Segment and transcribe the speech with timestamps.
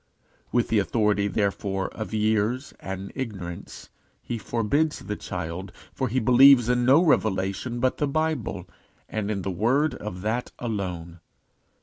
[0.51, 3.91] With the authority, therefore, of years and ignorance,
[4.23, 8.67] he forbids the child, for he believes in no revelation but the Bible,
[9.07, 11.19] and in the word of that alone.